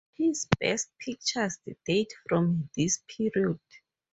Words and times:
His 0.17 0.47
best 0.59 0.89
pictures 0.99 1.59
date 1.85 2.11
from 2.27 2.71
this 2.75 3.03
period. 3.07 3.59